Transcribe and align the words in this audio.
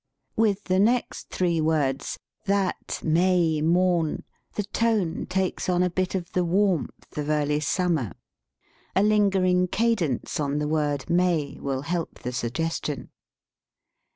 With 0.35 0.63
the 0.63 0.79
next 0.79 1.29
three 1.29 1.61
words, 1.61 2.17
"that 2.45 2.99
May 3.03 3.61
morn," 3.61 4.23
the 4.55 4.63
tone 4.63 5.27
takes 5.27 5.69
on 5.69 5.83
a 5.83 5.91
bit 5.91 6.15
of 6.15 6.31
the 6.31 6.43
warmth 6.43 7.15
of 7.19 7.29
early 7.29 7.59
summer. 7.59 8.13
A 8.95 9.03
lingering 9.03 9.67
ca 9.67 9.93
dence 9.93 10.39
on 10.39 10.57
the 10.57 10.67
word 10.67 11.07
"May" 11.07 11.59
will 11.59 11.83
help 11.83 12.21
the 12.21 12.33
sug 12.33 12.53
gestion. 12.53 13.09